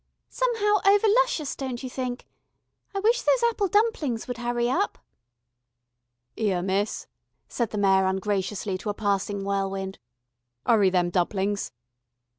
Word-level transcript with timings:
"Somehow 0.29 0.77
over 0.83 1.07
luscious, 1.07 1.55
don't 1.55 1.83
you 1.83 1.87
think? 1.87 2.25
I 2.95 2.99
wish 2.99 3.21
those 3.21 3.43
apple 3.47 3.67
dumplings 3.67 4.27
would 4.27 4.39
hurry 4.39 4.67
up." 4.67 4.97
"'Ere, 6.35 6.63
miss," 6.63 7.05
said 7.47 7.69
the 7.69 7.77
Mayor 7.77 8.07
ungraciously 8.07 8.79
to 8.79 8.89
a 8.89 8.95
passing 8.95 9.43
whirlwind. 9.43 9.99
"'Urry 10.67 10.89
them 10.89 11.11
dumplings." 11.11 11.71